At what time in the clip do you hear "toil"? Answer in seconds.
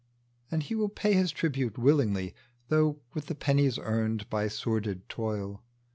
5.09-5.61